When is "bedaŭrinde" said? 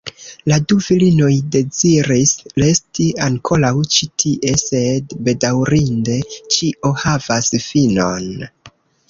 5.29-6.17